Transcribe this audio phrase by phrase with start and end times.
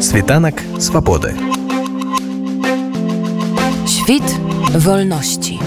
[0.00, 1.34] Світанак свабоды.
[3.86, 4.24] Świt
[4.74, 5.58] wolności.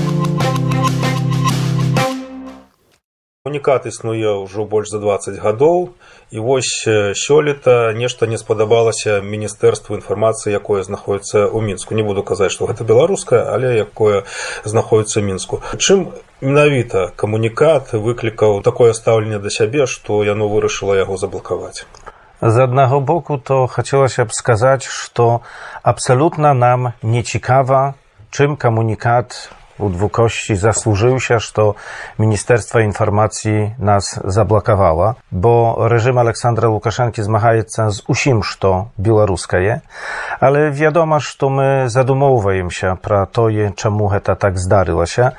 [3.46, 5.94] Унікат існуе ўжо больш за 20 гадоў
[6.32, 6.82] і вось
[7.14, 12.82] сёлета нешта не спадабалася міністэрству інфармацыі якое знаходіцца ў мінску не буду казаць што гэта
[12.82, 14.26] беларускае але якое
[14.66, 16.10] знаходіцца ў мінску чым
[16.42, 21.86] менавіта камунікат выклікаў такое стаўленне да сябе што яно вырашыла яго заблакаваць
[22.48, 25.40] Z jednego boku to chciało się wskazać, że
[25.84, 27.94] absolutnie nam nieciekawa,
[28.32, 31.74] czym komunikat u dwukości zasłużył się, że to
[32.20, 39.82] Ministerstwo Informacji nas zablokowało, bo reżim Aleksandra Łukaszenki zmaga się z usim, to białoruskie,
[40.40, 45.32] ale wiadomo, że my zadumowujemy się pro to, czemu to tak zdarzyło się.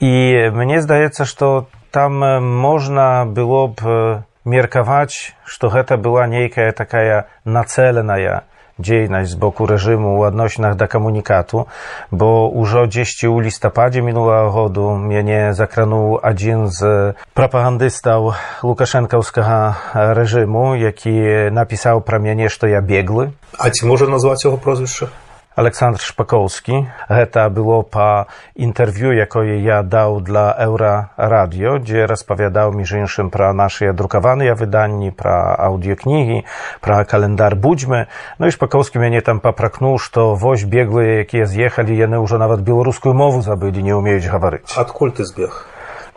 [0.00, 8.41] I mnie zdaje się, że tam można byłoby меркаваць што гэта была нейкая такая нацэленая
[8.81, 11.65] дзейнасць з боку рэжыму ў адносінах да камунікату
[12.11, 18.33] бо ўжо дзесьці ў лістападзе мінулага году мяне закрануў адзін з прапагандыстаў
[18.65, 21.15] лукашэнкаўскага рэжыму які
[21.53, 25.11] напісаў пра мяне што я беглы А ці можа назваць яго прозвішча
[25.56, 26.86] Aleksandr Szpakowski.
[27.30, 28.24] To było pa
[28.56, 35.12] interwiu, jakie ja dał dla Eura Radio, gdzie rozpowiadał mi inszym pra nasze drukowane wydanie,
[35.12, 36.42] pra audioknihi,
[36.80, 38.06] pra kalendar Budźmy.
[38.38, 43.14] No i Szpakowski mnie tam papraknął, że woź biegły, jakie zjechali, jene już nawet białoruską
[43.14, 44.78] mowę zabyli, nie umieją gawaryć.
[44.78, 45.54] Odkąd ty zbiegł?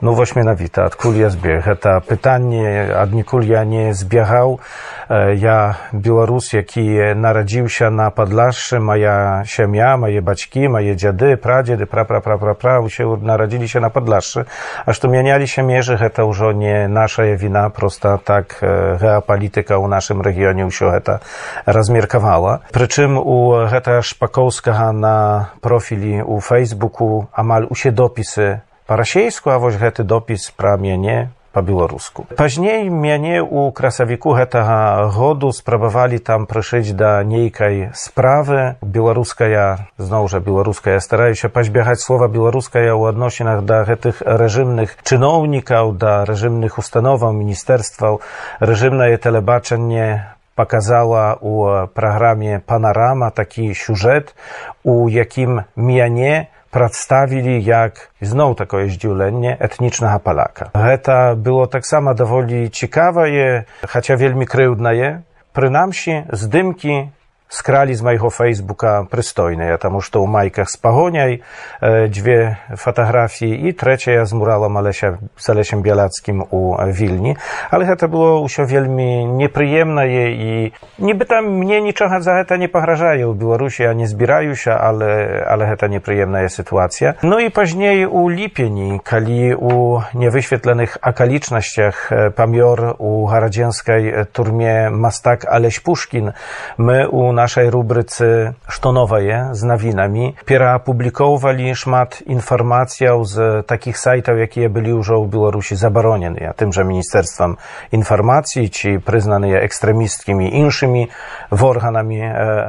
[0.01, 1.65] Ну вось менавіта, адкуль я збег.
[1.65, 4.61] Гэта пытанне, аднекуль я не збегаў.
[5.09, 13.05] Я беларус, які нарадзіўся на падлашшы, моя сям'я, мае бацькі, мае дзяды, прадзеды, пра-пра-пра-пра-пра, усе
[13.05, 14.45] нарадзіліся на падлашшы.
[14.85, 20.69] А што мяняліся межы, гэта ўжо не нашая віна, проста так геапалітыка ў нашым рэгіёне
[20.69, 21.21] ўсё гэта
[21.65, 22.61] размеркавала.
[22.73, 30.05] Прычым у гэта шпакоўскага на профілі ў фэйсбуку амаль усе допісы па-расейску, а вось гэты
[30.05, 32.27] допіс пра мяне па-беларуску.
[32.35, 40.43] Пазней мяне ў красавіку гэтага году спрабавалі там прышыць да нейкай справы беларуская зноў жа
[40.43, 48.21] беларуская стараюся пазбягаць слова беларуская ў адносінах да гэтых рэжымных чыноўнікаў да рэжымных установаў міністэрстваў
[48.59, 54.35] рэжымнае тэлебачанне показала у праграме панарама такі сюжэт
[54.83, 60.70] у якім мяне predstavili jak znowu takoje zdziulenie etnicznego hapalaka.
[60.74, 65.22] Eta było tak samo dowoli ciekawe, je, chociaż wielmi kryudne je,
[65.54, 67.10] przynajmniej z dymki
[67.50, 69.66] skrali z mojega Facebooka pristojne.
[69.66, 71.42] Ja tam už to u majkach z pahoniaj,
[71.82, 77.36] e, dwie fotografie i trzecia z muralom Alesia, z Alesiem Bielackim u Wilni.
[77.72, 83.34] Ale to było już wielmi nieprzyjemne i niby tam mnie niczego za to nie pograżają.
[83.34, 87.14] Białorusi ja nie zbierają się, ale, ale to nieprzyjemna jest sytuacja.
[87.24, 95.46] No i później u Lipieni, kali u niewyświetlonych akalicznościach e, pamior u haradzienskiej turmie Mastak
[95.46, 96.32] Aleś Puszkin,
[96.78, 104.69] my u naszej rubryce Что новое z nawinami переопубликовывали шмат informacji z takich sajtów, jakie
[104.69, 107.57] byli już w Białorusi zabronione, a tymże Ministerstwem
[107.93, 111.09] Informacji, czy przyznane ekstremistkimi inszymi
[111.53, 112.21] w organami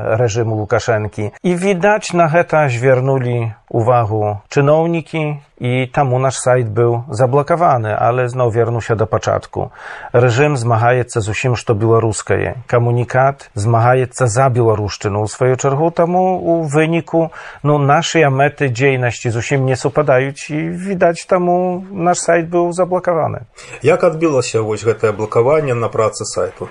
[0.04, 1.32] reżimu Łukaszenki.
[1.44, 8.29] I widać na heta zwernuli uwagę czynowniki i tam u nasz sajt był zablokowany, ale
[8.29, 9.71] znowu wiernu się do początku.
[10.13, 12.55] Reżim zmagaje się z usim, co białoruskie.
[12.67, 15.27] Komunikat zmagaje się za białoruszczyną.
[15.27, 17.31] W swojej czergu temu u wyniku
[17.65, 23.45] no, naszej mety dziejności z usim nie supadają i widać temu nasz sajt był zablokowany.
[23.83, 26.69] Jak odbiło się właśnie to blokowanie na pracy sajtu?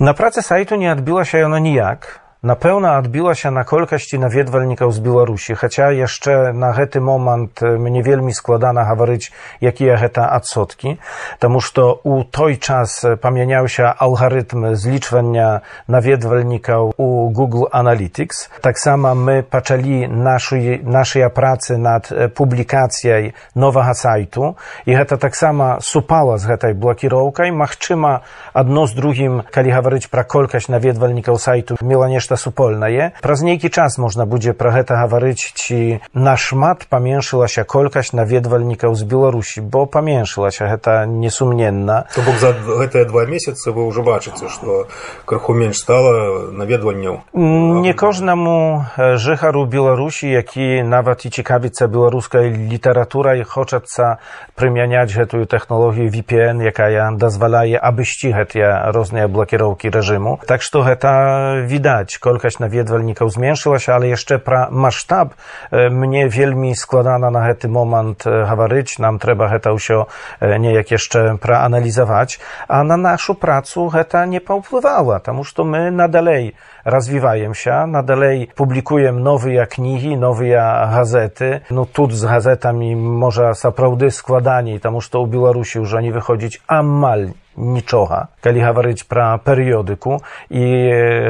[0.00, 2.21] Na pracy sajtu nie odbiło się ono nijak.
[2.42, 7.62] Napełna odbiła się na kolkaści i na wiedwalnikach z Białorusi, chociaż jeszcze na hety moment
[7.62, 10.96] e, mnie wielmi składana hawaryć, jakie heta odsotki,
[11.40, 18.50] ponieważ to u toj czas e, pamieniał się algorytm zliczwania na wiedwalnikach u Google Analytics.
[18.60, 23.14] Tak samo my paczeli naszej, naszej pracy nad e, publikacją
[23.56, 24.54] nowego sajtu
[24.86, 28.20] i heta tak samo supała z hetaj blokirołka i machczyma
[28.54, 33.43] jedno z drugim, kali hawaryć pra kolkaść na wiedwalnikach sajtu, miała jeszcze нешта супольнае праз
[33.43, 39.85] нейкі час можна будзе пра гэта гаварыць ці нашмат паменшылася колькасць наведвальнікаў з беларусі бо
[39.85, 44.87] паменшылася гэта несумненна То бок за гэтыя два месяцы вы ўжо бачыце што
[45.25, 53.43] крыху менш стала наведванняў не кожнаму е, жыхару беларусі які нават і цікавіцца беларускай літаратурай
[53.43, 54.17] хочацца
[54.55, 62.17] прымяняць гэтую тэхналогію VPN якая дазваляе абысці гэтыя розныя блакіроўкі рэжыму так што гэта відаць
[62.22, 68.22] koľkaś neviedvelníkov zmienšila się, ale jeszcze pra maštáb e, mne veľmi składaná na hety moment
[68.22, 70.06] e, havaryć, nam trzeba heta się
[70.40, 72.38] e, niejak jeszcze praanalizować,
[72.68, 78.49] a na naszą pracę heta nie powpływała, tamuż to my nadalej мы надалей развіваемся надалей
[78.55, 85.27] публікуем новыя кнігі новыя газеты ну тут з газетамі можа сапраўды складаней таму што ў
[85.27, 90.65] беларусі ўжо не выходзіць амаль нічога калі гаварыць пра перыёдыку і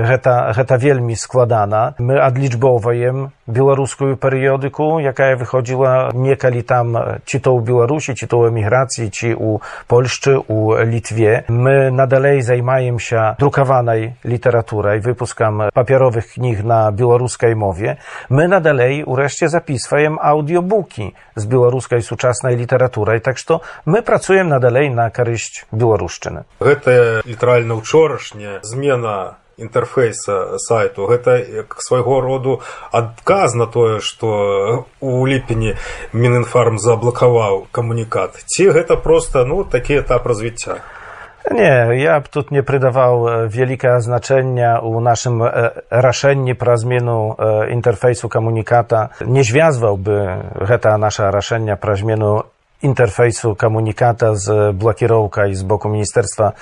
[0.06, 6.94] гэта, гэта вельмі складана мы адлічбоўваем беларускую перыёдыку якая выходзіла некалі там
[7.24, 12.42] ці то ў беларусі ці то ў эміграцыі ці ў польшчы у літве мы надалей
[12.42, 17.98] займаемся друкаванай літаратурай выпускам папяровых кніг на беларускай мове
[18.30, 25.10] мы надалей урэшце записваем аўдіобукі з беларускай сучаснай літаратурай так што мы працуем надалей на
[25.10, 31.07] карысць беларушчыны Гэтая літаральна ўчорашняя змена інтэрфейса сайту.
[31.07, 32.61] Гэта як свайго роду
[32.93, 35.79] адказ на тое што у ліпені
[36.13, 38.43] мінінфарм заблакаваў камунікат.
[38.47, 40.83] Ці гэта проста ну такі этап развіцця?
[41.51, 48.29] Nie, ja bym тут e, wielkiego znaczenia u naszym e, raszeniu pra zmianu e, interfejsu
[48.29, 49.09] komunikata.
[49.27, 50.27] Nie związałby
[50.81, 52.43] ta nasza raszenia pra zmianu
[52.83, 56.53] interfejsu komunikata z blokierowka i z boku Ministerstwa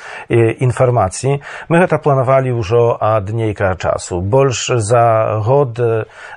[0.61, 1.41] Informacji.
[1.69, 4.23] My to planowali już od niejka czasu.
[4.23, 5.79] Bolsz za god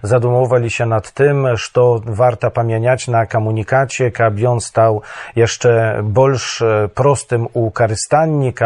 [0.03, 5.01] zadumowali się nad tym, że warto pamiętać na komunikacie, aby on stał
[5.35, 6.63] jeszcze bolsz
[6.95, 7.71] prostym u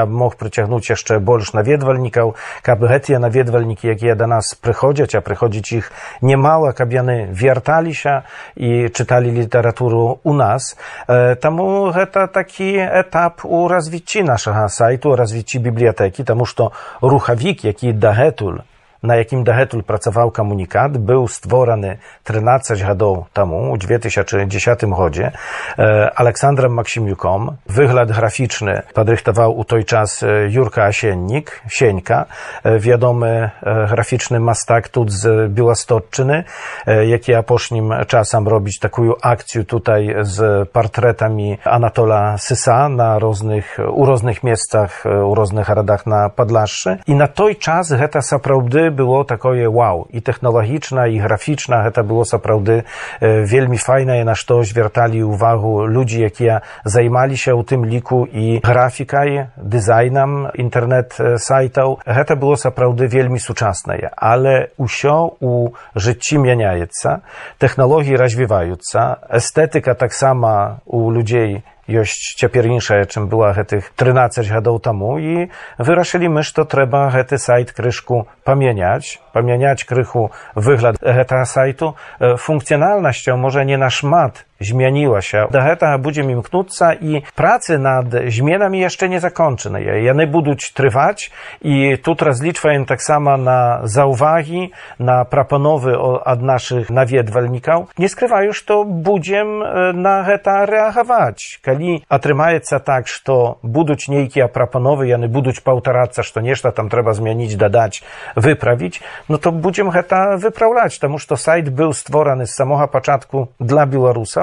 [0.01, 2.35] aby mógł przyciągnąć jeszcze bolsz nawiedwalników,
[2.67, 5.91] aby te nawiedwalniki, jakie do nas przychodzić, a przychodzić ich
[6.21, 8.21] niemało, aby one wiertali się
[8.55, 10.75] i czytali literaturę u nas.
[11.07, 16.71] Таму гэта такі этап у развіцці нашага сайту, развіцці бібліятэкі, таму што
[17.01, 18.59] рухавік, які дагэтуль
[19.02, 25.32] на якім дагэтуль працаваў камунікат быў створаны 13 гадоў таму у 2010 годзе
[25.76, 32.26] александром максімюком выгляд графічны падрыхтаваў у той час юрка асеннік сенька
[32.62, 36.46] вядомы графічны мастак тут з беластотчыны
[36.86, 44.42] які апошнім часам робіць такую акцыю tutaj z portretami Anatola Sysa na różnych, u różnych
[44.42, 46.98] miejscach, u różnych radach na Podlaszczy.
[47.06, 50.06] I na той czas гэта сапраўды było такое wow.
[50.10, 52.84] I technologiczna, i graficzna, гэта było сапраўды
[53.20, 60.52] вельмі файнае, на што звярталі ўвагу людзі, якія займаліся ў тым ліку і графікай, дызайнам
[60.54, 62.00] інтэрнэт-сайтаў.
[62.06, 67.26] Гэта было сапраўды вельмі сучаснае, але ўсё у жыцці мяняецца,
[67.58, 75.19] тэхналогіі развіваюцца, эстэтыка таксама у людзей ёсць jość ciepierniejsze, czym była hetych 13 do temu
[75.19, 75.47] i
[75.79, 83.37] wyraszyli mysz, to trzeba hety sajt kryszku pamiętać, pamiętać krychu wygląd heta sajtu, e, funkcjonalnością
[83.37, 86.94] może nie na szmat, гэтага сайту функцыянальнасцю можа не нашмат змянілася да гэтага будзем імкнуцца
[86.94, 91.30] і працы над зменамі яшчэ не закончаныя яны будуць трываць
[91.60, 99.58] і тут разлічваем таксама на заўвагі на прапановы ад нашых наведвальнікаў не скрываю што будзем
[99.98, 106.70] на гэта рэагаваць калі атрымаецца так што будуць нейкія прапановы яны будуць паўтарацца што нешта
[106.70, 108.02] там трэба змяніць дадаць
[108.36, 113.86] выправіць ну то будзем гэта выпраўляць таму што сайт быў створаны з самога пачатку для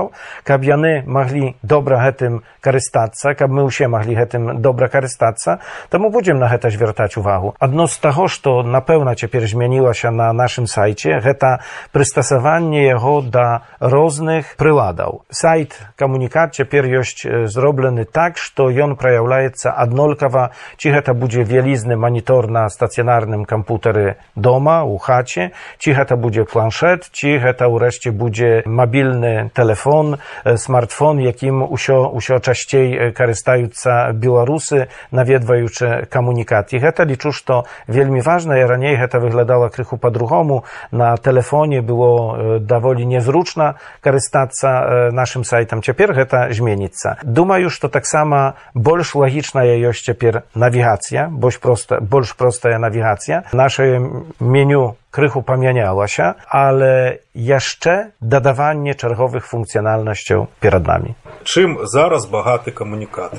[0.04, 0.12] беларусаў
[0.44, 5.60] каб яны маглі добра гэтым карыстацца каб мы ўсе маглі гэтым добра карыстацца
[5.90, 10.68] таму будзем на гэта звяртаць увагу адно з таго што напэўна цяпер змянілася на нашым
[10.68, 18.96] сайце гэта прыстасаванне яго да розных прыладаў сайт камунікат цяпер ёсць зроблены так што ён
[18.96, 26.16] праяўляецца аднолькава ці гэта будзе вялізны манітор на стацыянарным кампутары дома у хаце ці гэта
[26.16, 30.18] будзе планшет ці гэта ўрэшце будзе мабільны телефон телефон,
[30.56, 36.74] смартфон, яким усё, усё часцей карыстаюцца беларусы, наведваючы камунікат.
[36.74, 40.66] І гэта лічу, што вельмі важна, і раней гэта выглядала крыху па-другому.
[40.92, 45.82] На тэлефоне было даволі незручна карыстацца нашым сайтам.
[45.86, 47.22] Цяпер гэта зменіцца.
[47.24, 53.44] Думаю, што таксама больш лагічная ёсць цяпер навігацыя, больш проста, больш простая навігацыя.
[53.54, 54.02] Наше
[54.40, 61.15] меню krychu pamieniała się, ale jeszcze dodawanie czerwowych funkcjonalnością przed nami.
[61.45, 63.33] Czym zaraz bogaty komunikat?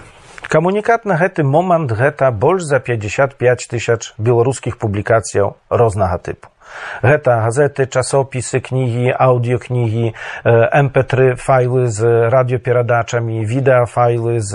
[0.50, 6.49] Komunikat na ten moment гэта больш за 55 тысяч беларускіх публікацыяў рознага тыпу.
[7.02, 14.54] Гэта газеты, часопісы, кнігі, аўдыёкнігі, MP3 файлы з радыёперадачамі, відэафайлы з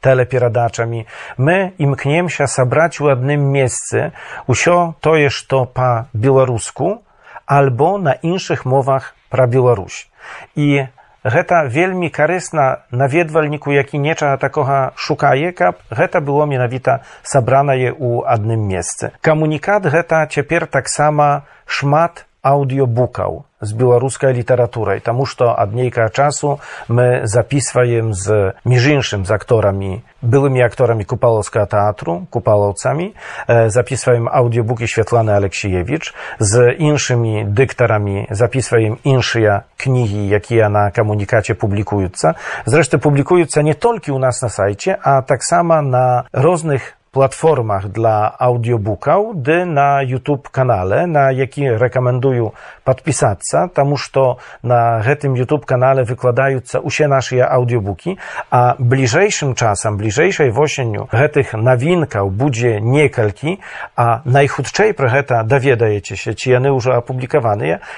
[0.00, 1.06] тэлеперадачамі.
[1.38, 4.12] Мы імкнемся сабраць у адным месцы
[4.48, 7.02] ўсё тое, што па-беларуску
[7.46, 10.08] альбо на іншых мовах пра Беларусь.
[10.56, 10.88] І
[11.23, 18.65] гэта вельмі карысна наведвальніку які нечага такога шукае каб гэта было менавіта сабранае ў адным
[18.65, 19.13] месцы.
[19.21, 27.26] Камунікат гэта цяпер таксама шмат аўдыёбукаў з беларускай літаратурай таму што ад нейкага часу мы
[27.26, 33.08] записываем з між іншым з акторамі былымі акторамі купалаўскага тэатру купалаўцамі
[33.48, 43.02] записываем аўдыёбукі святланы алексеевич з іншымі дыктарамі записываем іншыя кнігі якія на камунікаце публікуюцца зрэшты
[43.02, 49.65] публікуюцца не толькі ў нас на сайце а таксама на розных platformach dla audiobooka, gdy
[49.65, 52.51] na YouTube kanale, na jaki rekomenduju
[52.83, 58.17] podpisatca, tam już to na tym YouTube kanale wykładająca usie nasze audiobooki,
[58.51, 63.57] a bliżejszym czasem, bliżejszej w osieniu tych nawinkał budzie niekalki,
[63.95, 67.51] a najchudczej procheta dowiedajecie się, czy jany już opublikowane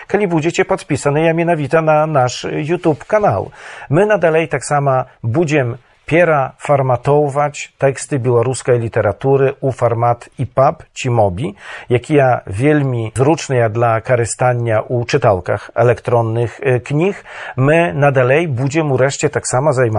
[0.07, 3.51] kiedy będziecie podpisane, ja mianowita na nasz YouTube kanał.
[3.89, 11.55] My nadalej tak samo budziem Piera formatować teksty białoruskiej literatury u format EPUB czy MOBI,
[11.89, 17.23] jaki ja wielmi zrучny dla korzystania u czytalkach elektronnych knih.
[17.57, 19.93] My nadalej będziemy wreszcie tak samo zajmować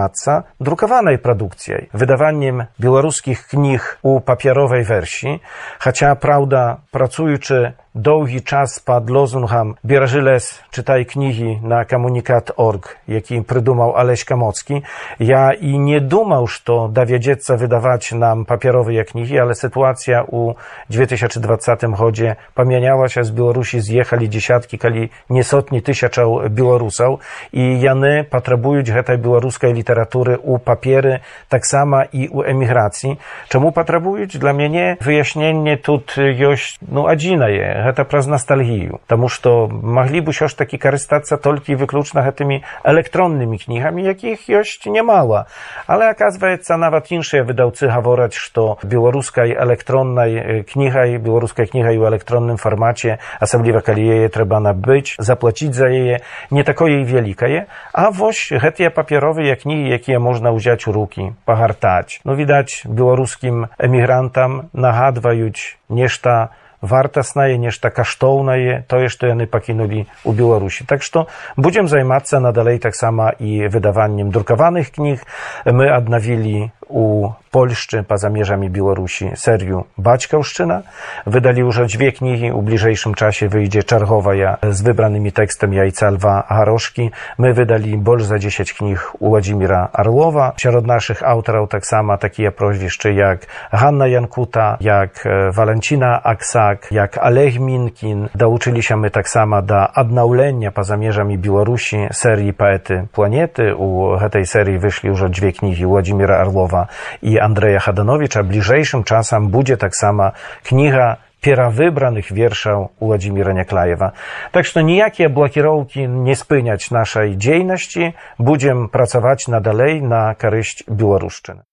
[0.59, 5.41] drukowanej produkcją, wydawaniem białoruskich knih u papierowej wersji,
[5.79, 13.96] chociaż prawda, pracujący długi czas pod lozungiem Bierzmy les, czytaj knihi na komunikat.org, jaki przydumał
[13.96, 14.82] Aleś Kamocki.
[15.20, 16.60] Ja i nie думał, że
[16.90, 20.54] dowiedzieć wydawać nam papierowe knihi, ale sytuacja u
[20.90, 27.20] 2020 chodzie pamiętała się z Białorusi, zjechali dziesiątki, kali niesotni tysiąców Białorusów
[27.52, 33.18] i jany potrzebują tej białoruskiej literatury u papiery, tak samo i u emigracji.
[33.48, 34.26] Czemu potrzebują?
[34.26, 40.20] Dla mnie nie wyjaśnienie tu jest, no, adzina je гэта праз ностальгію Таму што маглі
[40.20, 45.46] б усё ж такі карыстацца толькі выключна гэтымі электроннымі кнігамі якіх ёсць немало
[45.86, 53.18] але оказывается нават іншыя выдаўцы гавораць што беларускай электроннай кнігай беларускай кнігай у электронным фармаце
[53.40, 58.90] асабліва калі яе трэба набыць заплаціць за яе не такое і вялікае а вось гэтыя
[58.90, 66.50] папяровыя кнігі якія можна ўзяць у руки пагартаць ну відаць беларускім эмігрантам нагадваюць нешта
[66.80, 73.30] вартаснае нешта каштоўнае тое што яны пакінулі у беларусі так што будзем займацца надалей таксама
[73.38, 75.24] і выдаваннем друкаваных кніг
[75.66, 80.81] мы аднавілі u Polszczy poza mierzami Białorusi seriu Baćkałszczyna.
[81.27, 82.51] wydali już dwie knihi.
[82.51, 87.11] W bliżejszym czasie wyjdzie Czarchowa ja z wybranymi tekstem Jajca Lwa Haroszki.
[87.37, 90.53] My wydali bolż za 10 knih u Władimira Arłowa.
[90.57, 97.17] Wśród naszych autorów tak samo takie proźwiszczy jak Hanna Jankuta, jak e, Walencina, Aksak, jak
[97.17, 98.29] Alech Minkin.
[98.35, 103.75] Douczyli się my tak samo do odnaulenia poza mierzami Białorusi serii Poety Planety.
[103.75, 106.88] U tej serii wyszli już dwie knihi Władimira Arłowa Арлова
[107.22, 110.32] і Андрэя Хаданowicza bliżejszym czasem będzie tak sama
[110.68, 114.12] kniga перавыбраных вершаў Уладзіміра Няклаева.
[114.52, 121.64] Так што ніякія блакіроўкі не спыняць нашай дзейнасці, будзем працаваць надалей на карысць беларушчыны.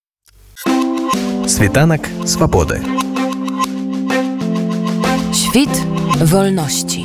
[1.48, 2.80] Світанак свабоды.
[5.36, 5.74] Świt
[6.32, 7.04] wolności.